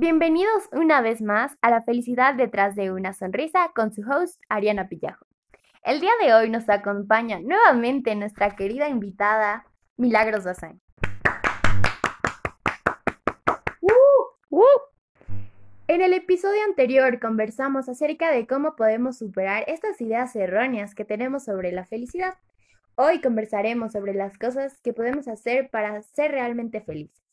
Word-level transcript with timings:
Bienvenidos 0.00 0.68
una 0.70 1.00
vez 1.00 1.20
más 1.20 1.58
a 1.60 1.70
la 1.70 1.82
felicidad 1.82 2.36
detrás 2.36 2.76
de 2.76 2.92
una 2.92 3.12
sonrisa 3.14 3.72
con 3.74 3.92
su 3.92 4.02
host 4.02 4.40
Ariana 4.48 4.88
Pillajo. 4.88 5.26
El 5.82 5.98
día 5.98 6.12
de 6.22 6.32
hoy 6.34 6.50
nos 6.50 6.68
acompaña 6.68 7.40
nuevamente 7.40 8.14
nuestra 8.14 8.54
querida 8.54 8.88
invitada 8.88 9.66
Milagros 9.96 10.44
Bazán. 10.44 10.80
¡Uh! 13.80 14.60
En 15.88 16.00
el 16.00 16.12
episodio 16.12 16.62
anterior 16.62 17.18
conversamos 17.18 17.88
acerca 17.88 18.30
de 18.30 18.46
cómo 18.46 18.76
podemos 18.76 19.18
superar 19.18 19.64
estas 19.66 20.00
ideas 20.00 20.36
erróneas 20.36 20.94
que 20.94 21.04
tenemos 21.04 21.42
sobre 21.42 21.72
la 21.72 21.84
felicidad. 21.84 22.34
Hoy 22.94 23.20
conversaremos 23.20 23.90
sobre 23.90 24.14
las 24.14 24.38
cosas 24.38 24.80
que 24.80 24.92
podemos 24.92 25.26
hacer 25.26 25.70
para 25.70 26.00
ser 26.02 26.30
realmente 26.30 26.80
felices. 26.80 27.27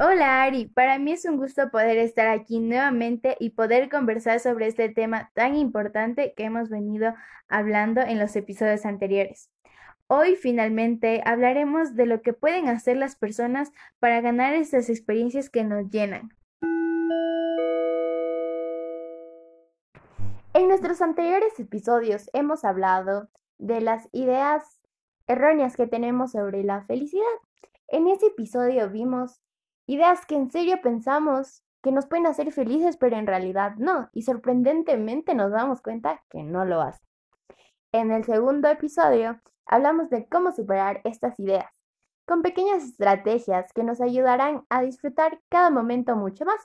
Hola 0.00 0.44
Ari, 0.44 0.66
para 0.66 0.96
mí 1.00 1.10
es 1.10 1.24
un 1.24 1.38
gusto 1.38 1.72
poder 1.72 1.98
estar 1.98 2.28
aquí 2.28 2.60
nuevamente 2.60 3.36
y 3.40 3.50
poder 3.50 3.88
conversar 3.88 4.38
sobre 4.38 4.68
este 4.68 4.88
tema 4.90 5.32
tan 5.34 5.56
importante 5.56 6.34
que 6.36 6.44
hemos 6.44 6.68
venido 6.68 7.14
hablando 7.48 8.00
en 8.02 8.20
los 8.20 8.36
episodios 8.36 8.86
anteriores. 8.86 9.50
Hoy 10.06 10.36
finalmente 10.36 11.20
hablaremos 11.24 11.96
de 11.96 12.06
lo 12.06 12.22
que 12.22 12.32
pueden 12.32 12.68
hacer 12.68 12.96
las 12.96 13.16
personas 13.16 13.72
para 13.98 14.20
ganar 14.20 14.54
estas 14.54 14.88
experiencias 14.88 15.50
que 15.50 15.64
nos 15.64 15.90
llenan. 15.90 16.30
En 20.54 20.68
nuestros 20.68 21.02
anteriores 21.02 21.58
episodios 21.58 22.30
hemos 22.34 22.64
hablado 22.64 23.30
de 23.58 23.80
las 23.80 24.08
ideas 24.12 24.80
erróneas 25.26 25.74
que 25.74 25.88
tenemos 25.88 26.30
sobre 26.30 26.62
la 26.62 26.82
felicidad. 26.82 27.24
En 27.88 28.06
ese 28.06 28.26
episodio 28.26 28.88
vimos 28.90 29.40
Ideas 29.90 30.26
que 30.26 30.34
en 30.34 30.50
serio 30.50 30.82
pensamos 30.82 31.64
que 31.82 31.92
nos 31.92 32.04
pueden 32.04 32.26
hacer 32.26 32.52
felices, 32.52 32.98
pero 32.98 33.16
en 33.16 33.26
realidad 33.26 33.76
no, 33.78 34.10
y 34.12 34.20
sorprendentemente 34.20 35.34
nos 35.34 35.50
damos 35.50 35.80
cuenta 35.80 36.22
que 36.28 36.42
no 36.42 36.66
lo 36.66 36.82
hacen. 36.82 37.08
En 37.92 38.10
el 38.10 38.22
segundo 38.24 38.68
episodio 38.68 39.40
hablamos 39.64 40.10
de 40.10 40.28
cómo 40.28 40.52
superar 40.52 41.00
estas 41.04 41.40
ideas, 41.40 41.72
con 42.26 42.42
pequeñas 42.42 42.84
estrategias 42.84 43.72
que 43.72 43.82
nos 43.82 44.02
ayudarán 44.02 44.66
a 44.68 44.82
disfrutar 44.82 45.40
cada 45.48 45.70
momento 45.70 46.16
mucho 46.16 46.44
más. 46.44 46.60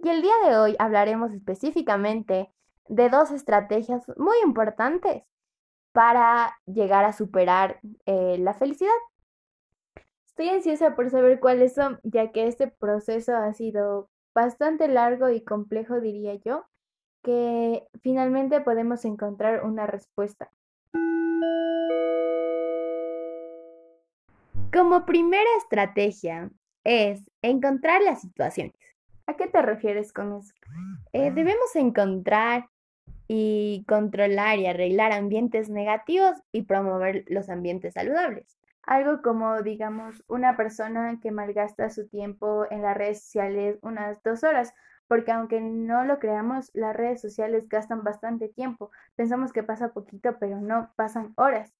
Y 0.00 0.08
el 0.08 0.20
día 0.20 0.34
de 0.44 0.58
hoy 0.58 0.74
hablaremos 0.80 1.32
específicamente 1.32 2.52
de 2.88 3.08
dos 3.08 3.30
estrategias 3.30 4.02
muy 4.16 4.36
importantes 4.44 5.22
para 5.92 6.58
llegar 6.66 7.04
a 7.04 7.12
superar 7.12 7.78
eh, 8.04 8.36
la 8.40 8.52
felicidad. 8.52 8.90
Estoy 10.38 10.54
ansiosa 10.54 10.94
por 10.94 11.10
saber 11.10 11.40
cuáles 11.40 11.74
son, 11.74 11.98
ya 12.04 12.30
que 12.30 12.46
este 12.46 12.68
proceso 12.68 13.34
ha 13.34 13.52
sido 13.54 14.08
bastante 14.32 14.86
largo 14.86 15.30
y 15.30 15.42
complejo, 15.42 16.00
diría 16.00 16.36
yo, 16.36 16.64
que 17.24 17.82
finalmente 18.02 18.60
podemos 18.60 19.04
encontrar 19.04 19.64
una 19.64 19.88
respuesta. 19.88 20.52
Como 24.72 25.04
primera 25.06 25.50
estrategia 25.60 26.52
es 26.84 27.28
encontrar 27.42 28.00
las 28.02 28.20
situaciones. 28.20 28.78
¿A 29.26 29.34
qué 29.34 29.48
te 29.48 29.60
refieres 29.60 30.12
con 30.12 30.36
eso? 30.36 30.54
Eh, 31.14 31.32
debemos 31.32 31.74
encontrar 31.74 32.68
y 33.26 33.84
controlar 33.88 34.60
y 34.60 34.66
arreglar 34.66 35.10
ambientes 35.10 35.68
negativos 35.68 36.36
y 36.52 36.62
promover 36.62 37.24
los 37.26 37.48
ambientes 37.48 37.94
saludables 37.94 38.56
algo 38.88 39.20
como, 39.20 39.62
digamos, 39.62 40.24
una 40.28 40.56
persona 40.56 41.20
que 41.20 41.30
malgasta 41.30 41.90
su 41.90 42.08
tiempo 42.08 42.64
en 42.70 42.80
las 42.80 42.96
redes 42.96 43.22
sociales 43.22 43.78
unas 43.82 44.22
dos 44.22 44.42
horas, 44.44 44.72
porque 45.06 45.30
aunque 45.30 45.60
no 45.60 46.04
lo 46.04 46.18
creamos, 46.18 46.70
las 46.72 46.96
redes 46.96 47.20
sociales 47.20 47.68
gastan 47.68 48.02
bastante 48.02 48.48
tiempo. 48.48 48.90
Pensamos 49.14 49.52
que 49.52 49.62
pasa 49.62 49.92
poquito, 49.92 50.38
pero 50.40 50.60
no, 50.62 50.90
pasan 50.96 51.34
horas. 51.36 51.70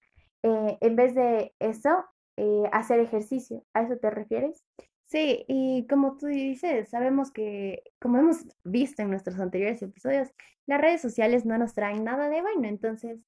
Eh, 0.43 0.77
en 0.83 0.97
vez 0.97 1.15
de 1.15 1.55
eso, 1.59 2.05
eh, 2.37 2.65
hacer 2.73 3.01
ejercicio. 3.01 3.65
¿A 3.73 3.83
eso 3.83 3.97
te 3.97 4.11
refieres? 4.11 4.63
Sí, 5.07 5.47
y 5.49 5.87
como 5.89 6.19
tú 6.19 6.27
dices, 6.27 6.91
sabemos 6.91 7.31
que, 7.31 7.85
como 7.99 8.19
hemos 8.19 8.45
visto 8.65 9.01
en 9.01 9.09
nuestros 9.09 9.41
anteriores 9.41 9.81
episodios, 9.81 10.29
las 10.67 10.79
redes 10.79 11.01
sociales 11.01 11.47
no 11.47 11.57
nos 11.57 11.73
traen 11.73 12.05
nada 12.05 12.29
de 12.29 12.43
bueno, 12.43 12.69
entonces 12.69 13.19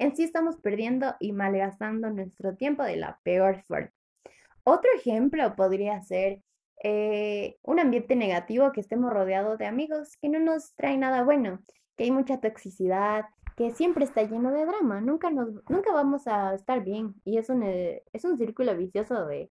en 0.00 0.16
sí 0.16 0.24
estamos 0.24 0.56
perdiendo 0.56 1.14
y 1.20 1.32
malgastando 1.32 2.08
nuestro 2.10 2.56
tiempo 2.56 2.82
de 2.82 2.96
la 2.96 3.20
peor 3.22 3.62
forma. 3.62 3.92
Otro 4.64 4.90
ejemplo 4.96 5.54
podría 5.56 6.00
ser 6.00 6.42
eh, 6.82 7.58
un 7.62 7.78
ambiente 7.78 8.16
negativo 8.16 8.72
que 8.72 8.80
estemos 8.80 9.12
rodeados 9.12 9.58
de 9.58 9.66
amigos 9.66 10.16
que 10.16 10.30
no 10.30 10.40
nos 10.40 10.74
traen 10.74 11.00
nada 11.00 11.22
bueno, 11.22 11.60
que 11.96 12.04
hay 12.04 12.10
mucha 12.12 12.40
toxicidad, 12.40 13.26
que 13.56 13.72
siempre 13.72 14.06
está 14.06 14.22
lleno 14.22 14.52
de 14.52 14.64
drama, 14.64 15.02
nunca, 15.02 15.30
nos, 15.30 15.50
nunca 15.68 15.92
vamos 15.92 16.26
a 16.26 16.54
estar 16.54 16.82
bien 16.82 17.14
y 17.24 17.36
es 17.36 17.50
un, 17.50 17.62
eh, 17.62 18.02
es 18.14 18.24
un 18.24 18.38
círculo 18.38 18.74
vicioso 18.74 19.26
de, 19.26 19.50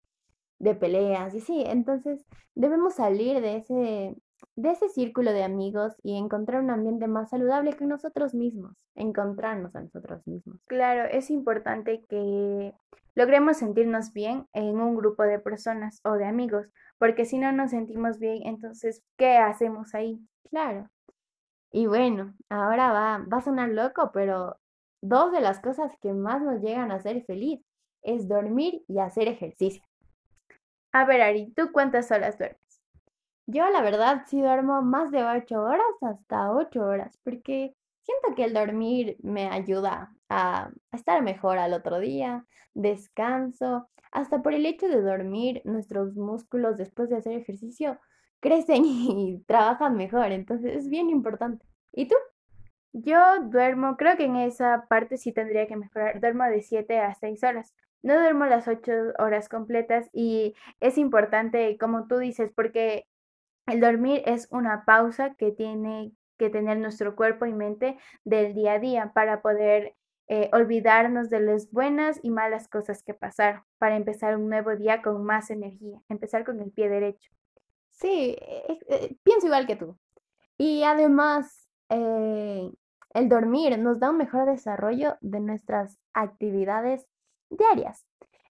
de 0.59 0.75
peleas 0.75 1.35
y 1.35 1.41
sí, 1.41 1.63
entonces 1.67 2.25
debemos 2.55 2.95
salir 2.95 3.43
de 3.43 3.57
ese, 3.59 4.17
de 4.57 4.71
ese 4.71 4.89
círculo 4.89 5.33
de 5.33 5.45
amigos 5.45 5.95
y 6.03 6.17
encontrar 6.17 6.63
un 6.63 6.71
ambiente 6.71 7.07
más 7.07 7.31
saludable 7.31 7.73
que 7.75 7.87
nosotros 7.87 8.35
mismos, 8.35 8.87
encontrarnos 8.95 9.75
a 9.77 9.83
nosotros 9.83 10.27
mismos. 10.27 10.61
Claro, 10.67 11.09
es 11.11 11.31
importante 11.31 12.05
que 12.09 12.75
logremos 13.15 13.57
sentirnos 13.57 14.13
bien 14.13 14.47
en 14.53 14.81
un 14.81 14.97
grupo 14.97 15.23
de 15.23 15.39
personas 15.39 16.01
o 16.05 16.13
de 16.13 16.27
amigos, 16.27 16.69
porque 16.99 17.25
si 17.25 17.39
no 17.39 17.53
nos 17.53 17.71
sentimos 17.71 18.19
bien, 18.19 18.47
entonces, 18.47 19.03
¿qué 19.17 19.37
hacemos 19.37 19.95
ahí? 19.95 20.21
Claro. 20.51 20.89
Y 21.71 21.87
bueno, 21.87 22.35
ahora 22.49 22.93
va, 22.93 23.19
va 23.33 23.39
a 23.39 23.43
sonar 23.43 23.69
loco, 23.69 24.11
pero 24.13 24.57
dos 25.03 25.33
de 25.33 25.41
las 25.41 25.61
cosas 25.61 25.93
que 26.01 26.13
más 26.13 26.43
nos 26.43 26.61
llegan 26.61 26.91
a 26.91 26.97
hacer 26.97 27.25
feliz 27.25 27.61
es 28.03 28.29
dormir 28.29 28.83
y 28.89 28.99
hacer 28.99 29.29
ejercicio. 29.29 29.83
A 30.93 31.05
ver, 31.05 31.21
Ari, 31.21 31.53
¿tú 31.53 31.71
cuántas 31.73 32.11
horas 32.11 32.39
duermes? 32.39 32.68
Yo 33.51 33.67
la 33.71 33.81
verdad 33.81 34.25
sí 34.27 34.43
duermo 34.43 34.83
más 34.83 35.11
de 35.11 35.25
8 35.25 35.63
horas 35.63 35.87
hasta 36.03 36.53
8 36.53 36.83
horas, 36.83 37.19
porque 37.25 37.75
siento 38.03 38.35
que 38.37 38.45
el 38.45 38.53
dormir 38.53 39.17
me 39.23 39.49
ayuda 39.49 40.15
a, 40.29 40.71
estar 40.93 41.23
mejor 41.23 41.57
al 41.57 41.73
otro 41.73 41.99
día, 41.99 42.45
descanso, 42.75 43.89
hasta 44.13 44.43
por 44.43 44.53
el 44.53 44.67
hecho 44.67 44.87
de 44.89 45.01
dormir, 45.01 45.63
nuestros 45.65 46.15
músculos 46.15 46.77
después 46.77 47.09
de 47.09 47.17
hacer 47.17 47.33
ejercicio 47.39 47.99
crecen 48.41 48.85
y 48.85 49.43
trabajan 49.47 49.97
mejor, 49.97 50.31
entonces 50.33 50.77
es 50.77 50.89
bien 50.91 51.09
importante. 51.09 51.65
¿Y 51.93 52.07
tú? 52.07 52.17
Yo 52.93 53.19
duermo, 53.45 53.97
creo 53.97 54.19
que 54.19 54.25
en 54.27 54.37
esa 54.37 54.85
parte 54.91 55.17
sí 55.17 55.33
tendría 55.33 55.67
que 55.67 55.77
mejorar, 55.77 56.21
duermo 56.21 56.45
de 56.45 56.61
7 56.61 56.99
a 56.99 57.15
6 57.15 57.43
horas. 57.45 57.75
No 58.03 58.15
duermo 58.15 58.45
las 58.45 58.69
8 58.69 58.93
horas 59.19 59.49
completas 59.49 60.11
y 60.13 60.55
es 60.81 60.99
importante, 60.99 61.79
como 61.79 62.07
tú 62.09 62.19
dices, 62.19 62.53
porque 62.55 63.07
el 63.69 63.81
dormir 63.81 64.23
es 64.27 64.49
una 64.51 64.85
pausa 64.85 65.35
que 65.35 65.53
tiene 65.53 66.13
que 66.39 66.51
tener 66.51 66.79
nuestro 66.79 67.17
cuerpo 67.17 67.47
y 67.47 67.53
mente 67.53 67.99
del 68.25 68.55
día 68.55 68.75
a 68.75 68.79
día 68.79 69.13
para 69.15 69.43
poder 69.43 69.95
eh, 70.29 70.51
olvidarnos 70.53 71.31
de 71.31 71.41
las 71.41 71.71
buenas 71.71 72.21
y 72.23 72.31
malas 72.31 72.69
cosas 72.69 73.03
que 73.03 73.15
pasaron, 73.15 73.63
para 73.79 73.97
empezar 73.97 74.37
un 74.37 74.49
nuevo 74.49 74.77
día 74.77 75.03
con 75.03 75.25
más 75.25 75.51
energía, 75.51 76.01
empezar 76.09 76.45
con 76.45 76.61
el 76.61 76.71
pie 76.71 76.89
derecho. 76.89 77.31
Sí, 77.91 78.37
eh, 78.41 78.79
eh, 78.89 79.17
pienso 79.23 79.47
igual 79.47 79.67
que 79.67 79.77
tú. 79.77 79.99
Y 80.59 80.83
además, 80.83 81.69
el 81.89 83.29
dormir 83.29 83.79
nos 83.79 83.99
da 84.01 84.11
un 84.11 84.19
mejor 84.19 84.47
desarrollo 84.47 85.17
de 85.21 85.41
nuestras 85.41 85.99
actividades 86.13 87.07
diarias. 87.49 88.05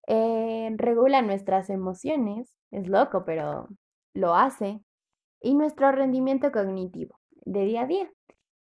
regula 0.06 1.23
nuestras 1.23 1.70
emociones, 1.70 2.53
es 2.73 2.88
loco, 2.88 3.25
pero 3.25 3.69
lo 4.15 4.35
hace 4.35 4.81
y 5.40 5.55
nuestro 5.55 5.93
rendimiento 5.93 6.52
cognitivo 6.52 7.19
de 7.44 7.64
día 7.64 7.82
a 7.82 7.87
día. 7.87 8.11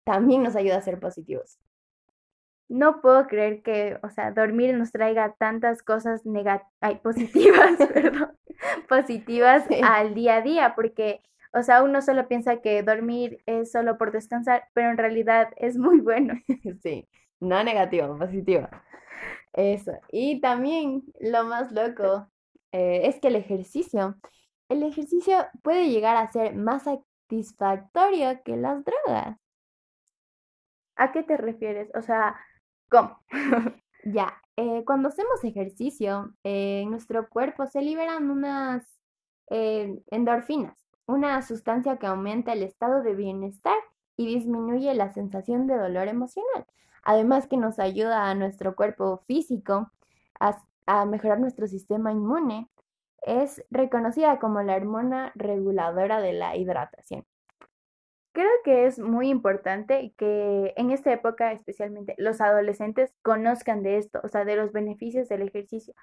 También 0.04 0.42
nos 0.42 0.56
ayuda 0.56 0.76
a 0.76 0.82
ser 0.82 0.98
positivos. 0.98 1.58
No 2.68 3.00
puedo 3.00 3.26
creer 3.26 3.62
que, 3.62 3.98
o 4.02 4.10
sea, 4.10 4.30
dormir 4.30 4.74
nos 4.74 4.92
traiga 4.92 5.34
tantas 5.38 5.82
cosas 5.82 6.22
positivas, 7.02 7.76
perdón, 7.92 8.32
positivas 8.88 9.64
al 9.82 10.14
día 10.14 10.36
a 10.36 10.42
día, 10.42 10.72
porque, 10.76 11.20
o 11.52 11.62
sea, 11.62 11.82
uno 11.82 12.00
solo 12.00 12.28
piensa 12.28 12.60
que 12.60 12.82
dormir 12.82 13.42
es 13.46 13.72
solo 13.72 13.98
por 13.98 14.12
descansar, 14.12 14.68
pero 14.72 14.90
en 14.90 14.98
realidad 14.98 15.48
es 15.56 15.76
muy 15.76 16.00
bueno. 16.00 16.34
Sí, 16.82 17.08
no 17.40 17.62
negativo, 17.64 18.16
positivo. 18.16 18.68
Eso. 19.52 19.92
Y 20.12 20.40
también 20.40 21.02
lo 21.18 21.44
más 21.44 21.72
loco 21.72 22.28
eh, 22.72 23.02
es 23.04 23.18
que 23.20 23.28
el 23.28 23.36
ejercicio 23.36 24.16
el 24.70 24.84
ejercicio 24.84 25.46
puede 25.62 25.90
llegar 25.90 26.16
a 26.16 26.30
ser 26.32 26.54
más 26.54 26.84
satisfactorio 26.84 28.42
que 28.44 28.56
las 28.56 28.82
drogas. 28.84 29.36
¿A 30.96 31.12
qué 31.12 31.22
te 31.24 31.36
refieres? 31.36 31.90
O 31.94 32.02
sea, 32.02 32.36
¿cómo? 32.88 33.18
ya, 34.04 34.40
eh, 34.56 34.84
cuando 34.86 35.08
hacemos 35.08 35.42
ejercicio, 35.42 36.34
en 36.44 36.90
nuestro 36.90 37.28
cuerpo 37.28 37.66
se 37.66 37.82
liberan 37.82 38.30
unas 38.30 38.84
eh, 39.50 40.02
endorfinas, 40.10 40.78
una 41.06 41.42
sustancia 41.42 41.96
que 41.96 42.06
aumenta 42.06 42.52
el 42.52 42.62
estado 42.62 43.02
de 43.02 43.14
bienestar 43.14 43.76
y 44.16 44.26
disminuye 44.26 44.94
la 44.94 45.10
sensación 45.10 45.66
de 45.66 45.78
dolor 45.78 46.06
emocional. 46.06 46.64
Además 47.02 47.48
que 47.48 47.56
nos 47.56 47.80
ayuda 47.80 48.30
a 48.30 48.34
nuestro 48.36 48.76
cuerpo 48.76 49.24
físico 49.26 49.90
a, 50.38 50.62
a 50.86 51.06
mejorar 51.06 51.40
nuestro 51.40 51.66
sistema 51.66 52.12
inmune. 52.12 52.68
Es 53.22 53.64
reconocida 53.70 54.38
como 54.38 54.62
la 54.62 54.76
hormona 54.76 55.32
reguladora 55.34 56.20
de 56.20 56.32
la 56.32 56.56
hidratación. 56.56 57.26
Creo 58.32 58.50
que 58.64 58.86
es 58.86 58.98
muy 59.00 59.28
importante 59.28 60.14
que 60.16 60.72
en 60.76 60.90
esta 60.90 61.12
época 61.12 61.52
especialmente 61.52 62.14
los 62.16 62.40
adolescentes 62.40 63.12
conozcan 63.22 63.82
de 63.82 63.98
esto, 63.98 64.20
o 64.22 64.28
sea, 64.28 64.44
de 64.44 64.54
los 64.54 64.72
beneficios 64.72 65.28
del 65.28 65.42
ejercicio, 65.42 65.94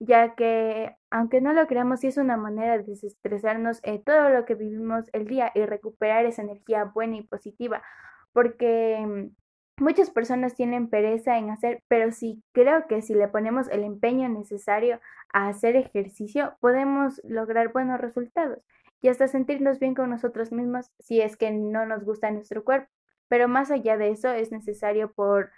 ya 0.00 0.34
que 0.34 0.96
aunque 1.10 1.40
no 1.40 1.52
lo 1.52 1.66
creamos, 1.68 2.00
sí 2.00 2.08
es 2.08 2.18
una 2.18 2.36
manera 2.36 2.76
de 2.76 2.84
desestresarnos 2.84 3.80
eh, 3.84 4.02
todo 4.04 4.30
lo 4.30 4.44
que 4.44 4.56
vivimos 4.56 5.08
el 5.12 5.26
día 5.26 5.52
y 5.54 5.64
recuperar 5.64 6.26
esa 6.26 6.42
energía 6.42 6.84
buena 6.84 7.16
y 7.18 7.22
positiva, 7.22 7.82
porque 8.32 8.98
mm, 9.06 9.36
muchas 9.78 10.10
personas 10.10 10.54
tienen 10.54 10.88
pereza 10.88 11.38
en 11.38 11.50
hacer, 11.50 11.82
pero 11.88 12.12
sí 12.12 12.42
creo 12.52 12.86
que 12.86 13.02
si 13.02 13.14
le 13.14 13.28
ponemos 13.28 13.68
el 13.68 13.84
empeño 13.84 14.28
necesario 14.28 15.00
a 15.32 15.48
hacer 15.48 15.76
ejercicio, 15.76 16.56
podemos 16.60 17.20
lograr 17.24 17.72
buenos 17.72 18.00
resultados 18.00 18.58
y 19.00 19.08
hasta 19.08 19.28
sentirnos 19.28 19.78
bien 19.78 19.94
con 19.94 20.10
nosotros 20.10 20.52
mismos 20.52 20.90
si 20.98 21.20
es 21.20 21.36
que 21.36 21.50
no 21.50 21.86
nos 21.86 22.04
gusta 22.04 22.30
nuestro 22.30 22.64
cuerpo. 22.64 22.90
Pero 23.28 23.48
más 23.48 23.70
allá 23.70 23.96
de 23.96 24.10
eso 24.10 24.30
es 24.30 24.52
necesario 24.52 25.12
por 25.12 25.50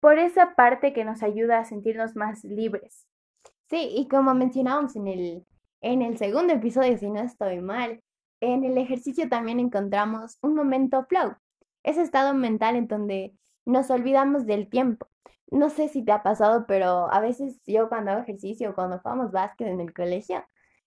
por 0.00 0.18
esa 0.18 0.56
parte 0.56 0.92
que 0.92 1.04
nos 1.04 1.22
ayuda 1.22 1.60
a 1.60 1.64
sentirnos 1.64 2.16
más 2.16 2.42
libres. 2.42 3.06
Sí, 3.70 3.88
y 3.96 4.08
como 4.08 4.34
mencionábamos 4.34 4.96
en 4.96 5.06
el, 5.06 5.46
en 5.80 6.02
el 6.02 6.18
segundo 6.18 6.52
episodio, 6.54 6.98
si 6.98 7.08
no 7.08 7.20
estoy 7.20 7.60
mal, 7.60 8.02
en 8.40 8.64
el 8.64 8.76
ejercicio 8.78 9.28
también 9.28 9.60
encontramos 9.60 10.38
un 10.42 10.56
momento 10.56 11.06
flow, 11.08 11.36
ese 11.82 12.02
estado 12.02 12.34
mental 12.34 12.76
en 12.76 12.88
donde 12.88 13.34
nos 13.64 13.90
olvidamos 13.90 14.46
del 14.46 14.68
tiempo. 14.68 15.08
No 15.50 15.68
sé 15.68 15.88
si 15.88 16.04
te 16.04 16.12
ha 16.12 16.22
pasado, 16.22 16.64
pero 16.66 17.12
a 17.12 17.20
veces 17.20 17.60
yo 17.66 17.88
cuando 17.88 18.12
hago 18.12 18.22
ejercicio 18.22 18.70
o 18.70 18.74
cuando 18.74 18.98
jugamos 19.00 19.32
básquet 19.32 19.68
en 19.68 19.80
el 19.80 19.92
colegio, 19.92 20.44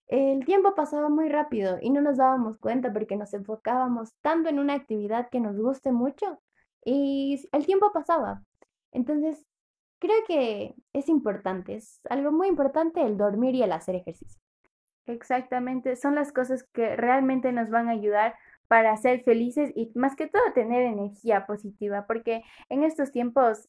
el 0.08 0.44
tiempo 0.44 0.74
pasaba 0.74 1.08
muy 1.08 1.28
rápido 1.28 1.78
y 1.80 1.90
no 1.90 2.00
nos 2.00 2.16
dábamos 2.16 2.58
cuenta 2.58 2.92
porque 2.92 3.16
nos 3.16 3.34
enfocábamos 3.34 4.14
tanto 4.22 4.48
en 4.48 4.58
una 4.58 4.74
actividad 4.74 5.28
que 5.30 5.40
nos 5.40 5.56
guste 5.56 5.92
mucho 5.92 6.40
y 6.84 7.44
el 7.52 7.66
tiempo 7.66 7.92
pasaba. 7.92 8.42
Entonces, 8.92 9.44
creo 9.98 10.16
que 10.26 10.74
es 10.92 11.08
importante, 11.08 11.74
es 11.76 12.00
algo 12.08 12.30
muy 12.32 12.48
importante 12.48 13.02
el 13.02 13.16
dormir 13.16 13.54
y 13.54 13.62
el 13.62 13.72
hacer 13.72 13.96
ejercicio. 13.96 14.40
Exactamente, 15.06 15.96
son 15.96 16.14
las 16.14 16.32
cosas 16.32 16.64
que 16.72 16.96
realmente 16.96 17.52
nos 17.52 17.70
van 17.70 17.88
a 17.88 17.92
ayudar 17.92 18.34
para 18.68 18.96
ser 18.96 19.22
felices 19.22 19.72
y 19.74 19.90
más 19.94 20.16
que 20.16 20.26
todo 20.26 20.42
tener 20.54 20.82
energía 20.82 21.46
positiva, 21.46 22.06
porque 22.06 22.42
en 22.68 22.82
estos 22.82 23.12
tiempos 23.12 23.68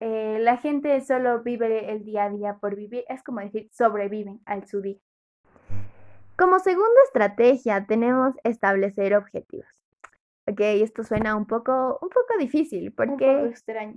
eh, 0.00 0.38
la 0.40 0.58
gente 0.58 1.00
solo 1.00 1.42
vive 1.42 1.90
el 1.90 2.04
día 2.04 2.24
a 2.24 2.30
día 2.30 2.58
por 2.60 2.76
vivir, 2.76 3.04
es 3.08 3.22
como 3.22 3.40
decir, 3.40 3.68
sobreviven 3.72 4.40
al 4.44 4.66
su 4.66 4.82
día. 4.82 4.98
Como 6.36 6.58
segunda 6.58 7.00
estrategia 7.06 7.86
tenemos 7.86 8.34
establecer 8.44 9.14
objetivos. 9.14 9.66
Ok, 10.46 10.60
esto 10.60 11.02
suena 11.02 11.34
un 11.34 11.46
poco, 11.46 11.98
un 12.02 12.08
poco 12.10 12.36
difícil 12.38 12.92
porque... 12.92 13.26
Un 13.26 13.36
poco 13.36 13.46
extraño. 13.46 13.96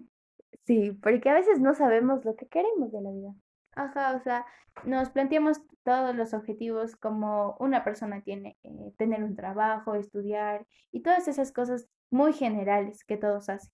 Sí, 0.65 0.91
porque 0.91 1.29
a 1.29 1.33
veces 1.33 1.59
no 1.59 1.73
sabemos 1.73 2.23
lo 2.25 2.35
que 2.35 2.47
queremos 2.47 2.91
de 2.91 3.01
la 3.01 3.11
vida. 3.11 3.33
Ajá, 3.79 4.13
o 4.13 4.19
sea, 4.19 4.45
nos 4.83 5.09
planteamos 5.09 5.61
todos 5.83 6.13
los 6.13 6.33
objetivos 6.33 6.97
como 6.97 7.55
una 7.59 7.85
persona 7.85 8.21
tiene, 8.21 8.57
tener 8.97 9.23
un 9.23 9.37
trabajo, 9.37 9.95
estudiar 9.95 10.67
y 10.91 11.01
todas 11.01 11.29
esas 11.29 11.53
cosas 11.53 11.87
muy 12.11 12.33
generales 12.33 13.05
que 13.05 13.15
todos 13.15 13.47
hacen. 13.47 13.71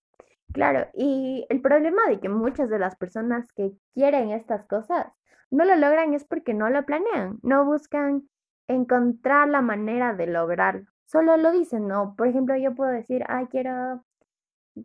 Claro, 0.52 0.86
y 0.94 1.44
el 1.48 1.60
problema 1.60 2.06
de 2.08 2.20
que 2.20 2.28
muchas 2.28 2.70
de 2.70 2.78
las 2.78 2.94
personas 2.94 3.52
que 3.52 3.72
quieren 3.94 4.30
estas 4.30 4.64
cosas 4.66 5.08
no 5.50 5.64
lo 5.64 5.74
logran 5.74 6.14
es 6.14 6.24
porque 6.24 6.54
no 6.54 6.70
lo 6.70 6.86
planean, 6.86 7.40
no 7.42 7.64
buscan 7.64 8.28
encontrar 8.68 9.48
la 9.48 9.60
manera 9.60 10.14
de 10.14 10.28
lograrlo. 10.28 10.86
Solo 11.06 11.36
lo 11.36 11.50
dicen, 11.50 11.88
¿no? 11.88 12.14
Por 12.16 12.28
ejemplo, 12.28 12.56
yo 12.56 12.76
puedo 12.76 12.92
decir, 12.92 13.24
ay, 13.26 13.46
quiero 13.46 14.04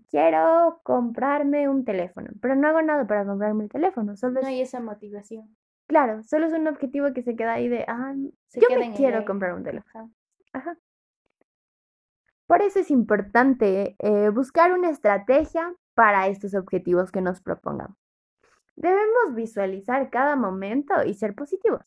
quiero 0.10 0.80
comprarme 0.84 1.68
un 1.70 1.84
teléfono, 1.84 2.30
pero 2.42 2.56
no 2.56 2.68
hago 2.68 2.82
nada 2.82 3.06
para 3.08 3.26
comprarme 3.26 3.66
el 3.66 3.70
teléfono, 3.70 4.16
solo 4.16 4.42
no 4.42 4.48
hay 4.48 4.62
esa 4.62 4.80
motivación. 4.80 5.56
Claro, 5.88 6.24
solo 6.24 6.46
es 6.46 6.54
un 6.54 6.68
objetivo 6.68 7.14
que 7.14 7.22
se 7.22 7.36
queda 7.36 7.54
ahí 7.54 7.68
de, 7.68 7.84
ah, 7.88 8.14
yo 8.16 8.80
me 8.80 8.94
quiero 8.94 9.26
comprar 9.26 9.54
un 9.54 9.64
teléfono. 9.64 10.12
Ajá. 10.54 10.78
Por 12.48 12.62
eso 12.62 12.80
es 12.80 12.92
importante 12.92 13.96
eh, 14.00 14.30
buscar 14.30 14.74
una 14.74 14.90
estrategia 14.90 15.74
para 15.94 16.28
estos 16.28 16.54
objetivos 16.54 17.12
que 17.12 17.22
nos 17.22 17.42
propongamos. 17.42 17.98
Debemos 18.76 19.36
visualizar 19.36 20.10
cada 20.10 20.36
momento 20.36 21.04
y 21.06 21.14
ser 21.14 21.36
positivos. 21.36 21.86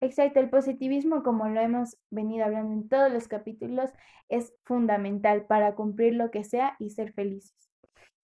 Exacto, 0.00 0.40
el 0.40 0.48
positivismo, 0.48 1.22
como 1.22 1.48
lo 1.48 1.60
hemos 1.60 1.98
venido 2.10 2.46
hablando 2.46 2.72
en 2.72 2.88
todos 2.88 3.12
los 3.12 3.28
capítulos, 3.28 3.90
es 4.30 4.54
fundamental 4.64 5.44
para 5.44 5.74
cumplir 5.74 6.14
lo 6.14 6.30
que 6.30 6.42
sea 6.42 6.74
y 6.78 6.90
ser 6.90 7.12
felices. 7.12 7.54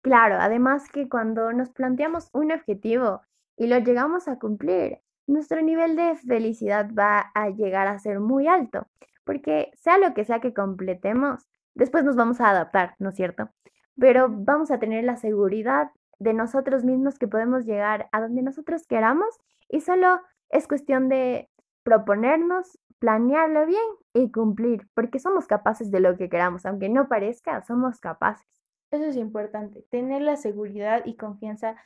Claro, 0.00 0.36
además 0.40 0.88
que 0.90 1.08
cuando 1.08 1.52
nos 1.52 1.70
planteamos 1.70 2.30
un 2.32 2.52
objetivo 2.52 3.20
y 3.58 3.66
lo 3.66 3.78
llegamos 3.78 4.26
a 4.28 4.38
cumplir, 4.38 5.00
nuestro 5.26 5.60
nivel 5.60 5.96
de 5.96 6.14
felicidad 6.16 6.88
va 6.96 7.30
a 7.34 7.50
llegar 7.50 7.88
a 7.88 7.98
ser 7.98 8.20
muy 8.20 8.46
alto, 8.46 8.86
porque 9.24 9.70
sea 9.74 9.98
lo 9.98 10.14
que 10.14 10.24
sea 10.24 10.40
que 10.40 10.54
completemos, 10.54 11.46
después 11.74 12.04
nos 12.04 12.16
vamos 12.16 12.40
a 12.40 12.50
adaptar, 12.50 12.94
¿no 13.00 13.10
es 13.10 13.16
cierto? 13.16 13.50
Pero 13.98 14.28
vamos 14.30 14.70
a 14.70 14.78
tener 14.78 15.04
la 15.04 15.16
seguridad 15.16 15.90
de 16.18 16.32
nosotros 16.32 16.84
mismos 16.84 17.18
que 17.18 17.28
podemos 17.28 17.66
llegar 17.66 18.08
a 18.12 18.20
donde 18.22 18.42
nosotros 18.42 18.86
queramos 18.86 19.28
y 19.68 19.80
solo 19.80 20.20
es 20.48 20.68
cuestión 20.68 21.08
de 21.08 21.50
proponernos, 21.86 22.80
planearlo 22.98 23.64
bien 23.64 23.84
y 24.12 24.32
cumplir, 24.32 24.88
porque 24.92 25.20
somos 25.20 25.46
capaces 25.46 25.92
de 25.92 26.00
lo 26.00 26.16
que 26.16 26.28
queramos, 26.28 26.66
aunque 26.66 26.88
no 26.88 27.06
parezca, 27.06 27.62
somos 27.62 28.00
capaces. 28.00 28.44
Eso 28.90 29.04
es 29.04 29.16
importante, 29.16 29.86
tener 29.88 30.22
la 30.22 30.34
seguridad 30.34 31.02
y 31.04 31.14
confianza 31.14 31.76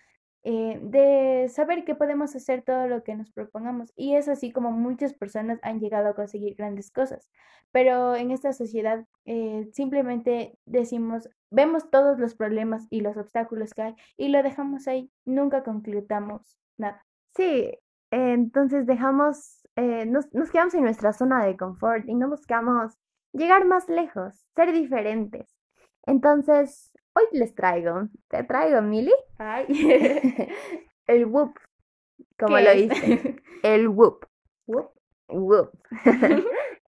eh, 0.43 0.81
de 0.83 1.51
saber 1.51 1.85
que 1.85 1.95
podemos 1.95 2.35
hacer 2.35 2.63
todo 2.63 2.89
lo 2.89 3.03
que 3.03 3.15
nos 3.15 3.31
propongamos. 3.31 3.93
Y 3.95 4.15
es 4.15 4.27
así 4.27 4.53
como 4.53 4.71
muchas 4.71 5.13
personas 5.13 5.59
han 5.63 5.81
llegado 5.81 6.09
a 6.09 6.15
conseguir 6.15 6.55
grandes 6.57 6.91
cosas. 6.91 7.29
Pero 7.71 8.17
en 8.17 8.31
esta 8.31 8.55
sociedad 8.55 9.05
eh, 9.27 9.69
simplemente 9.75 10.57
decimos, 10.65 11.29
vemos 11.51 11.91
todos 11.91 12.19
los 12.19 12.35
problemas 12.35 12.87
y 12.89 13.03
los 13.03 13.19
obstáculos 13.19 13.75
que 13.75 13.83
hay 13.83 13.95
y 14.17 14.29
lo 14.29 14.43
dejamos 14.43 14.89
ahí, 14.89 15.11
nunca 15.27 15.63
concretamos 15.63 16.57
nada. 16.79 17.05
Sí, 17.37 17.79
entonces 18.11 18.87
dejamos 18.87 19.60
eh, 19.77 20.07
nos, 20.07 20.27
quedamos 20.51 20.75
en 20.75 20.83
nuestra 20.83 21.13
zona 21.13 21.45
de 21.45 21.57
confort 21.57 22.09
y 22.09 22.15
no 22.15 22.29
buscamos 22.29 22.95
llegar 23.33 23.65
más 23.65 23.89
lejos, 23.89 24.47
ser 24.55 24.73
diferentes. 24.73 25.55
Entonces, 26.07 26.93
hoy 27.15 27.25
les 27.33 27.55
traigo, 27.55 28.09
te 28.29 28.45
traigo, 28.45 28.83
Mili, 28.83 29.13
el 31.07 31.27
whoop, 31.27 31.59
como 32.39 32.59
lo 32.59 32.73
dice, 32.75 33.37
el 33.63 33.89
whoop. 33.89 34.27
Whoop. 34.67 34.91
Whoop. 35.29 35.71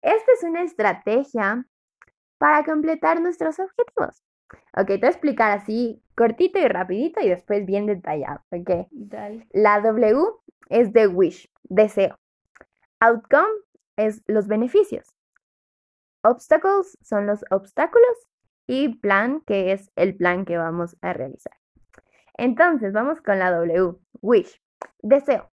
Esta 0.02 0.32
es 0.32 0.42
una 0.42 0.62
estrategia 0.62 1.64
para 2.38 2.64
completar 2.64 3.20
nuestros 3.20 3.58
objetivos. 3.60 4.22
Ok, 4.76 4.86
te 4.86 4.98
voy 4.98 5.06
a 5.06 5.10
explicar 5.10 5.52
así 5.52 6.02
cortito 6.16 6.58
y 6.58 6.66
rapidito 6.66 7.20
y 7.20 7.28
después 7.28 7.64
bien 7.64 7.86
detallado, 7.86 8.40
ok. 8.50 8.88
La 9.52 9.80
W 9.80 10.18
es 10.68 10.92
de 10.92 11.06
wish, 11.06 11.48
deseo. 11.64 12.16
Outcome 13.04 13.50
es 13.96 14.22
los 14.28 14.46
beneficios. 14.46 15.08
Obstacles 16.22 16.96
son 17.02 17.26
los 17.26 17.44
obstáculos 17.50 18.28
y 18.68 18.94
plan, 19.00 19.40
que 19.44 19.72
es 19.72 19.90
el 19.96 20.16
plan 20.16 20.44
que 20.44 20.56
vamos 20.56 20.96
a 21.00 21.12
realizar. 21.12 21.54
Entonces, 22.38 22.92
vamos 22.92 23.20
con 23.20 23.40
la 23.40 23.50
W. 23.50 23.96
Wish. 24.20 24.62
Deseo. 25.00 25.50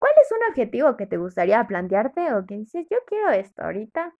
¿Cuál 0.00 0.12
es 0.20 0.32
un 0.32 0.50
objetivo 0.50 0.96
que 0.96 1.06
te 1.06 1.18
gustaría 1.18 1.64
plantearte 1.68 2.34
o 2.34 2.44
que 2.44 2.56
dices, 2.56 2.84
yo 2.90 2.98
quiero 3.06 3.30
esto 3.30 3.62
ahorita? 3.62 4.12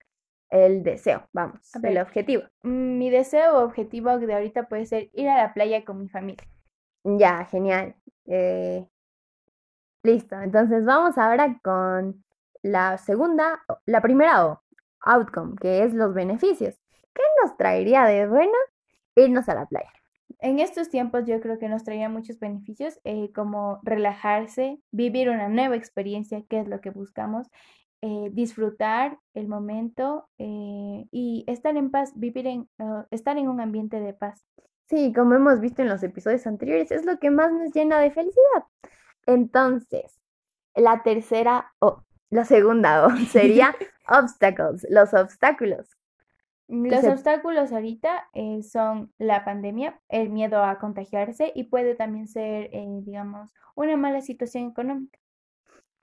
El 0.48 0.84
deseo, 0.84 1.28
vamos, 1.32 1.60
el 1.82 1.98
objetivo. 1.98 2.44
Mm, 2.62 2.96
mi 2.96 3.10
deseo 3.10 3.58
o 3.58 3.64
objetivo 3.64 4.16
de 4.20 4.32
ahorita 4.32 4.68
puede 4.68 4.86
ser 4.86 5.10
ir 5.14 5.28
a 5.28 5.36
la 5.36 5.52
playa 5.52 5.84
con 5.84 6.00
mi 6.00 6.08
familia. 6.08 6.46
Ya, 7.02 7.44
genial. 7.46 7.96
Eh, 8.26 8.86
listo, 10.04 10.40
entonces 10.40 10.84
vamos 10.84 11.18
ahora 11.18 11.58
con 11.62 12.24
la 12.62 12.98
segunda, 12.98 13.62
la 13.86 14.00
primera 14.00 14.46
O, 14.46 14.62
outcome, 15.00 15.56
que 15.60 15.84
es 15.84 15.94
los 15.94 16.14
beneficios. 16.14 16.76
¿Qué 17.14 17.22
nos 17.42 17.56
traería 17.56 18.04
de 18.04 18.26
bueno 18.28 18.52
irnos 19.16 19.48
a 19.48 19.54
la 19.54 19.66
playa? 19.66 19.92
en 20.40 20.60
estos 20.60 20.88
tiempos 20.88 21.24
yo 21.26 21.40
creo 21.40 21.58
que 21.58 21.68
nos 21.68 21.84
traía 21.84 22.08
muchos 22.08 22.38
beneficios, 22.38 23.00
eh, 23.04 23.32
como 23.32 23.80
relajarse, 23.82 24.80
vivir 24.90 25.30
una 25.30 25.48
nueva 25.48 25.76
experiencia, 25.76 26.42
que 26.48 26.60
es 26.60 26.68
lo 26.68 26.80
que 26.80 26.90
buscamos, 26.90 27.48
eh, 28.02 28.30
disfrutar 28.32 29.18
el 29.34 29.48
momento 29.48 30.28
eh, 30.38 31.06
y 31.10 31.44
estar 31.48 31.76
en 31.76 31.90
paz, 31.90 32.12
vivir 32.14 32.46
en, 32.46 32.68
uh, 32.78 33.02
estar 33.10 33.36
en 33.38 33.48
un 33.48 33.60
ambiente 33.60 33.98
de 34.00 34.14
paz. 34.14 34.44
Sí, 34.88 35.12
como 35.12 35.34
hemos 35.34 35.60
visto 35.60 35.82
en 35.82 35.88
los 35.88 36.02
episodios 36.02 36.46
anteriores, 36.46 36.92
es 36.92 37.04
lo 37.04 37.18
que 37.18 37.30
más 37.30 37.52
nos 37.52 37.72
llena 37.72 37.98
de 37.98 38.10
felicidad. 38.10 38.64
Entonces, 39.26 40.20
la 40.74 41.02
tercera 41.02 41.72
o 41.80 42.04
la 42.30 42.44
segunda 42.44 43.06
O 43.06 43.10
sería 43.30 43.74
obstacles, 44.08 44.86
los 44.90 45.14
obstáculos. 45.14 45.96
Los 46.68 47.04
obstáculos 47.04 47.72
ahorita 47.72 48.28
eh, 48.34 48.62
son 48.62 49.10
la 49.16 49.42
pandemia, 49.46 49.98
el 50.10 50.28
miedo 50.28 50.62
a 50.62 50.78
contagiarse 50.78 51.50
y 51.54 51.64
puede 51.64 51.94
también 51.94 52.28
ser, 52.28 52.68
eh, 52.72 52.86
digamos, 53.00 53.50
una 53.74 53.96
mala 53.96 54.20
situación 54.20 54.70
económica. 54.70 55.18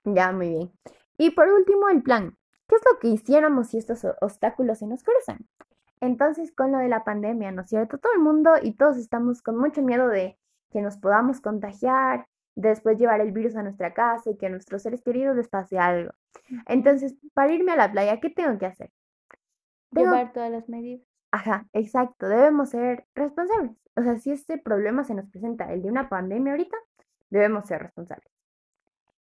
Ya, 0.02 0.32
muy 0.32 0.48
bien. 0.48 0.72
Y 1.18 1.30
por 1.30 1.48
último, 1.48 1.88
el 1.88 2.02
plan. 2.02 2.36
¿Qué 2.68 2.74
es 2.74 2.82
lo 2.90 2.98
que 2.98 3.08
hiciéramos 3.08 3.68
si 3.68 3.78
estos 3.78 4.04
obstáculos 4.20 4.78
se 4.78 4.88
nos 4.88 5.04
cruzan? 5.04 5.46
Entonces, 6.00 6.50
con 6.50 6.72
lo 6.72 6.78
de 6.78 6.88
la 6.88 7.04
pandemia, 7.04 7.52
¿no 7.52 7.62
es 7.62 7.68
cierto? 7.68 7.98
Todo 7.98 8.12
el 8.14 8.20
mundo 8.20 8.54
y 8.60 8.72
todos 8.72 8.96
estamos 8.96 9.42
con 9.42 9.56
mucho 9.56 9.82
miedo 9.82 10.08
de 10.08 10.36
que 10.70 10.82
nos 10.82 10.96
podamos 10.96 11.40
contagiar, 11.40 12.26
después 12.56 12.98
llevar 12.98 13.20
el 13.20 13.30
virus 13.30 13.54
a 13.54 13.62
nuestra 13.62 13.94
casa 13.94 14.30
y 14.30 14.36
que 14.36 14.46
a 14.46 14.50
nuestros 14.50 14.82
seres 14.82 15.02
queridos 15.02 15.36
les 15.36 15.48
pase 15.48 15.78
algo. 15.78 16.12
Entonces, 16.66 17.14
para 17.34 17.52
irme 17.52 17.72
a 17.72 17.76
la 17.76 17.92
playa, 17.92 18.18
¿qué 18.18 18.30
tengo 18.30 18.58
que 18.58 18.66
hacer? 18.66 18.90
Llevar 19.92 20.32
todas 20.32 20.50
las 20.50 20.68
medidas. 20.68 21.06
Ajá, 21.30 21.66
exacto, 21.72 22.28
debemos 22.28 22.70
ser 22.70 23.06
responsables. 23.14 23.76
O 23.94 24.02
sea, 24.02 24.16
si 24.18 24.32
este 24.32 24.58
problema 24.58 25.04
se 25.04 25.14
nos 25.14 25.28
presenta, 25.28 25.72
el 25.72 25.82
de 25.82 25.90
una 25.90 26.08
pandemia 26.08 26.52
ahorita, 26.52 26.76
debemos 27.30 27.66
ser 27.66 27.82
responsables. 27.82 28.30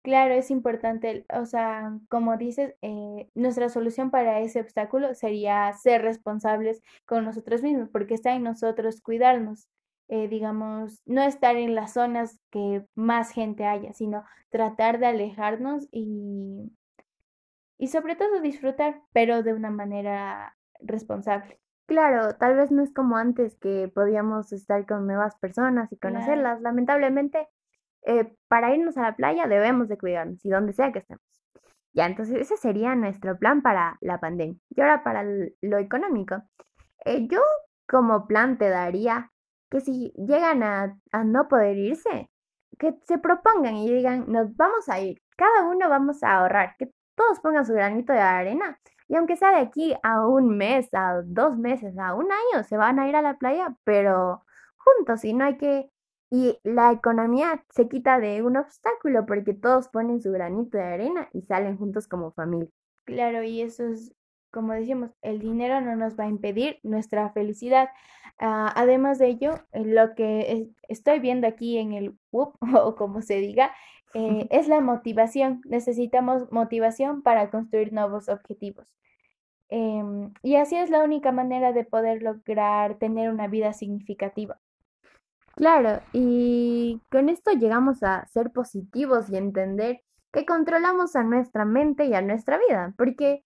Claro, 0.03 0.35
es 0.35 0.51
importante, 0.51 1.25
o 1.33 1.45
sea, 1.45 1.97
como 2.09 2.37
dices, 2.37 2.75
eh, 2.83 3.27
nuestra 3.33 3.69
solución 3.69 4.11
para 4.11 4.39
ese 4.39 4.61
obstáculo 4.61 5.15
sería 5.15 5.73
ser 5.73 6.03
responsables 6.03 6.83
con 7.07 7.25
nosotros 7.25 7.63
mismos, 7.63 7.89
porque 7.89 8.13
está 8.13 8.35
en 8.35 8.43
nosotros 8.43 9.01
cuidarnos, 9.01 9.67
eh, 10.07 10.27
digamos, 10.27 11.01
no 11.05 11.21
estar 11.21 11.55
en 11.55 11.75
las 11.75 11.93
zonas 11.93 12.39
que 12.51 12.85
más 12.95 13.31
gente 13.31 13.65
haya, 13.65 13.93
sino 13.93 14.23
tratar 14.49 14.99
de 14.99 15.07
alejarnos 15.07 15.87
y, 15.91 16.71
y 17.77 17.87
sobre 17.87 18.15
todo 18.15 18.39
disfrutar, 18.41 19.01
pero 19.13 19.43
de 19.43 19.53
una 19.53 19.71
manera 19.71 20.55
responsable. 20.79 21.59
Claro, 21.87 22.35
tal 22.35 22.55
vez 22.55 22.71
no 22.71 22.83
es 22.83 22.91
como 22.93 23.17
antes 23.17 23.55
que 23.55 23.91
podíamos 23.93 24.51
estar 24.51 24.85
con 24.85 25.05
nuevas 25.05 25.35
personas 25.37 25.91
y 25.91 25.97
conocerlas. 25.97 26.61
Lamentablemente, 26.61 27.47
eh, 28.03 28.35
para 28.47 28.75
irnos 28.75 28.97
a 28.97 29.03
la 29.03 29.15
playa 29.15 29.47
debemos 29.47 29.87
de 29.87 29.97
cuidarnos 29.97 30.43
y 30.43 30.49
donde 30.49 30.73
sea 30.73 30.91
que 30.91 30.99
estemos. 30.99 31.23
Ya, 31.93 32.07
entonces 32.07 32.41
ese 32.41 32.57
sería 32.57 32.95
nuestro 32.95 33.37
plan 33.37 33.61
para 33.61 33.97
la 34.01 34.19
pandemia. 34.19 34.59
Y 34.69 34.81
ahora 34.81 35.03
para 35.03 35.23
lo 35.23 35.77
económico. 35.77 36.43
Eh, 37.05 37.27
yo 37.27 37.39
como 37.87 38.27
plan 38.27 38.57
te 38.57 38.69
daría 38.69 39.31
que 39.69 39.81
si 39.81 40.11
llegan 40.15 40.63
a, 40.63 40.99
a 41.11 41.23
no 41.23 41.47
poder 41.47 41.77
irse, 41.77 42.29
que 42.77 42.95
se 43.03 43.17
propongan 43.17 43.75
y 43.75 43.91
digan, 43.91 44.25
nos 44.27 44.55
vamos 44.55 44.89
a 44.89 44.99
ir, 44.99 45.21
cada 45.37 45.67
uno 45.67 45.89
vamos 45.89 46.23
a 46.23 46.39
ahorrar, 46.39 46.75
que 46.77 46.91
todos 47.15 47.39
pongan 47.39 47.65
su 47.65 47.73
granito 47.73 48.13
de 48.13 48.19
arena. 48.19 48.79
Y 49.07 49.15
aunque 49.15 49.35
sea 49.37 49.51
de 49.51 49.57
aquí 49.57 49.95
a 50.03 50.27
un 50.27 50.57
mes, 50.57 50.89
a 50.93 51.21
dos 51.23 51.57
meses, 51.57 51.97
a 51.97 52.15
un 52.15 52.27
año, 52.31 52.63
se 52.63 52.77
van 52.77 52.99
a 52.99 53.07
ir 53.07 53.15
a 53.15 53.21
la 53.21 53.37
playa, 53.37 53.75
pero 53.83 54.43
juntos 54.77 55.23
y 55.25 55.33
no 55.33 55.45
hay 55.45 55.57
que... 55.57 55.89
Y 56.31 56.59
la 56.63 56.91
economía 56.91 57.63
se 57.69 57.87
quita 57.87 58.19
de 58.19 58.41
un 58.41 58.57
obstáculo 58.57 59.25
porque 59.25 59.53
todos 59.53 59.89
ponen 59.89 60.21
su 60.21 60.31
granito 60.31 60.77
de 60.77 60.83
arena 60.83 61.29
y 61.33 61.43
salen 61.43 61.77
juntos 61.77 62.07
como 62.07 62.31
familia. 62.31 62.69
Claro, 63.05 63.43
y 63.43 63.61
eso 63.61 63.85
es, 63.85 64.11
como 64.51 64.73
decíamos, 64.73 65.11
el 65.21 65.39
dinero 65.39 65.81
no 65.81 65.95
nos 65.95 66.17
va 66.19 66.25
a 66.25 66.29
impedir 66.29 66.79
nuestra 66.83 67.29
felicidad. 67.31 67.89
Ah, 68.39 68.71
además 68.75 69.19
de 69.19 69.27
ello, 69.27 69.55
lo 69.73 70.15
que 70.15 70.69
estoy 70.87 71.19
viendo 71.19 71.47
aquí 71.47 71.77
en 71.77 71.93
el 71.93 72.17
WUP, 72.31 72.55
o 72.83 72.95
como 72.95 73.21
se 73.21 73.35
diga, 73.35 73.71
eh, 74.13 74.47
es 74.51 74.67
la 74.67 74.81
motivación. 74.81 75.61
Necesitamos 75.65 76.51
motivación 76.51 77.21
para 77.21 77.49
construir 77.49 77.93
nuevos 77.93 78.29
objetivos. 78.29 78.87
Em, 79.69 80.31
y 80.43 80.55
así 80.57 80.75
es 80.77 80.89
la 80.89 81.03
única 81.03 81.31
manera 81.31 81.73
de 81.73 81.83
poder 81.83 82.21
lograr 82.21 82.97
tener 82.97 83.29
una 83.31 83.47
vida 83.47 83.73
significativa. 83.73 84.59
Claro, 85.55 86.01
y 86.11 87.01
con 87.09 87.29
esto 87.29 87.51
llegamos 87.51 88.03
a 88.03 88.25
ser 88.27 88.51
positivos 88.51 89.29
y 89.29 89.37
entender 89.37 90.01
que 90.33 90.45
controlamos 90.45 91.15
a 91.15 91.23
nuestra 91.23 91.63
mente 91.63 92.05
y 92.05 92.13
a 92.13 92.21
nuestra 92.21 92.57
vida, 92.57 92.93
porque 92.97 93.43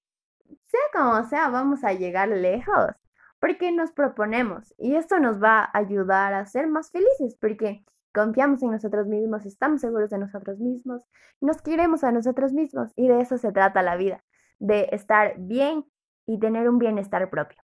sea 0.66 0.80
como 0.94 1.24
sea, 1.28 1.50
vamos 1.50 1.84
a 1.84 1.94
llegar 1.94 2.30
lejos, 2.30 2.96
porque 3.40 3.72
nos 3.72 3.92
proponemos 3.92 4.74
y 4.78 4.96
esto 4.96 5.20
nos 5.20 5.42
va 5.42 5.62
a 5.62 5.78
ayudar 5.78 6.34
a 6.34 6.46
ser 6.46 6.68
más 6.68 6.92
felices, 6.92 7.38
porque 7.40 7.84
confiamos 8.14 8.62
en 8.64 8.72
nosotros 8.72 9.08
mismos, 9.08 9.46
estamos 9.46 9.82
seguros 9.82 10.10
de 10.10 10.18
nosotros 10.18 10.60
mismos, 10.60 11.04
nos 11.42 11.62
queremos 11.62 12.04
a 12.04 12.12
nosotros 12.12 12.54
mismos 12.54 12.92
y 12.96 13.08
de 13.08 13.22
eso 13.22 13.38
se 13.38 13.52
trata 13.52 13.82
la 13.82 13.96
vida, 13.96 14.24
de 14.60 14.90
estar 14.92 15.36
bien 15.38 15.86
y 16.26 16.40
tener 16.40 16.70
un 16.70 16.80
bienestar 16.80 17.30
propio. 17.30 17.62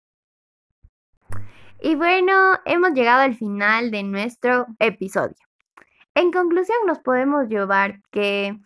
Y 1.80 1.96
bueno, 1.96 2.32
hemos 2.64 2.92
llegado 2.92 3.22
al 3.22 3.34
final 3.34 3.90
de 3.90 4.02
nuestro 4.04 4.66
episodio. 4.78 5.36
En 6.14 6.30
conclusión, 6.30 6.78
nos 6.86 7.00
podemos 7.00 7.48
llevar 7.48 8.00
que 8.10 8.58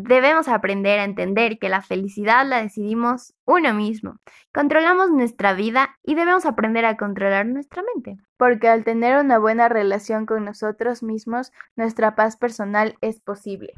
Debemos 0.00 0.46
aprender 0.46 1.00
a 1.00 1.04
entender 1.04 1.58
que 1.58 1.68
la 1.68 1.82
felicidad 1.82 2.46
la 2.46 2.62
decidimos 2.62 3.34
uno 3.44 3.74
mismo. 3.74 4.14
Controlamos 4.54 5.10
nuestra 5.10 5.54
vida 5.54 5.96
y 6.04 6.14
debemos 6.14 6.46
aprender 6.46 6.84
a 6.84 6.96
controlar 6.96 7.46
nuestra 7.46 7.82
mente. 7.82 8.16
Porque 8.36 8.68
al 8.68 8.84
tener 8.84 9.18
una 9.18 9.38
buena 9.38 9.68
relación 9.68 10.24
con 10.24 10.44
nosotros 10.44 11.02
mismos, 11.02 11.50
nuestra 11.74 12.14
paz 12.14 12.36
personal 12.36 12.94
es 13.00 13.20
posible. 13.20 13.74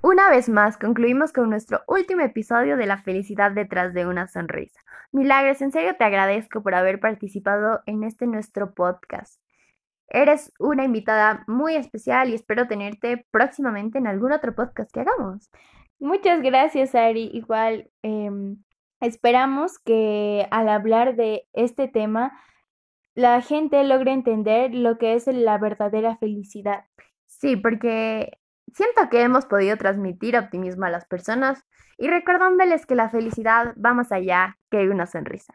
Una 0.00 0.30
vez 0.30 0.48
más, 0.48 0.78
concluimos 0.78 1.34
con 1.34 1.50
nuestro 1.50 1.82
último 1.86 2.22
episodio 2.22 2.78
de 2.78 2.86
La 2.86 2.96
felicidad 2.96 3.50
detrás 3.50 3.92
de 3.92 4.06
una 4.06 4.26
sonrisa. 4.26 4.80
Milagres, 5.12 5.60
en 5.60 5.70
serio 5.70 5.96
te 5.98 6.04
agradezco 6.04 6.62
por 6.62 6.74
haber 6.74 6.98
participado 6.98 7.82
en 7.84 8.04
este 8.04 8.26
nuestro 8.26 8.72
podcast. 8.72 9.38
Eres 10.10 10.52
una 10.58 10.84
invitada 10.84 11.44
muy 11.46 11.76
especial 11.76 12.30
y 12.30 12.34
espero 12.34 12.66
tenerte 12.66 13.26
próximamente 13.30 13.98
en 13.98 14.06
algún 14.06 14.32
otro 14.32 14.54
podcast 14.54 14.92
que 14.92 15.00
hagamos. 15.00 15.50
Muchas 16.00 16.42
gracias, 16.42 16.94
Ari. 16.94 17.30
Igual 17.32 17.90
em, 18.02 18.56
esperamos 19.00 19.78
que 19.78 20.46
al 20.50 20.68
hablar 20.68 21.14
de 21.14 21.46
este 21.52 21.88
tema 21.88 22.32
la 23.14 23.40
gente 23.40 23.82
logre 23.84 24.12
entender 24.12 24.74
lo 24.74 24.98
que 24.98 25.14
es 25.14 25.26
la 25.26 25.58
verdadera 25.58 26.16
felicidad. 26.16 26.84
Sí, 27.26 27.56
porque 27.56 28.38
siento 28.72 29.08
que 29.10 29.22
hemos 29.22 29.46
podido 29.46 29.76
transmitir 29.76 30.36
optimismo 30.36 30.86
a 30.86 30.90
las 30.90 31.06
personas 31.06 31.64
y 31.98 32.08
recordándoles 32.08 32.86
que 32.86 32.94
la 32.94 33.10
felicidad 33.10 33.74
va 33.84 33.94
más 33.94 34.10
allá 34.10 34.58
que 34.70 34.88
una 34.88 35.06
sonrisa. 35.06 35.54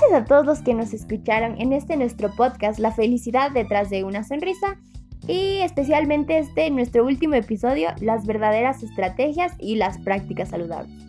Gracias 0.00 0.22
a 0.22 0.24
todos 0.26 0.46
los 0.46 0.60
que 0.60 0.74
nos 0.74 0.94
escucharon 0.94 1.60
en 1.60 1.72
este 1.72 1.96
nuestro 1.96 2.30
podcast 2.36 2.78
La 2.78 2.92
felicidad 2.92 3.50
detrás 3.50 3.90
de 3.90 4.04
una 4.04 4.22
sonrisa 4.22 4.78
y 5.26 5.58
especialmente 5.58 6.38
este 6.38 6.70
nuestro 6.70 7.04
último 7.04 7.34
episodio 7.34 7.88
Las 8.00 8.24
verdaderas 8.24 8.84
estrategias 8.84 9.54
y 9.58 9.74
las 9.74 9.98
prácticas 9.98 10.50
saludables. 10.50 11.04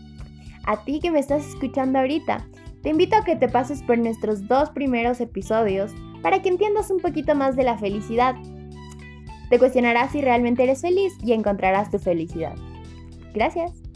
A 0.66 0.84
ti 0.86 1.00
que 1.00 1.12
me 1.12 1.20
estás 1.20 1.46
escuchando 1.46 2.00
ahorita, 2.00 2.48
te 2.82 2.90
invito 2.90 3.16
a 3.16 3.24
que 3.24 3.36
te 3.36 3.48
pases 3.48 3.84
por 3.84 4.00
nuestros 4.00 4.48
dos 4.48 4.72
primeros 4.72 5.22
episodios 5.22 5.94
para 6.24 6.42
que 6.42 6.50
entiendas 6.50 6.90
un 6.90 7.00
poquito 7.00 7.36
más 7.36 7.56
de 7.56 7.66
la 7.66 7.78
felicidad. 7.78 8.34
Te 9.52 9.60
cuestionarás 9.60 10.14
si 10.14 10.22
realmente 10.22 10.64
eres 10.64 10.82
feliz 10.82 11.14
y 11.24 11.34
encontrarás 11.34 11.92
tu 11.92 12.00
felicidad. 12.00 12.56
Gracias. 13.36 13.89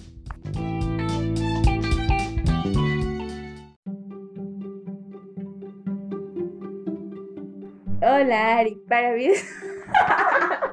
Hola, 8.23 8.59
Ari, 8.59 8.75
para 8.87 9.11
mí. 9.11 9.27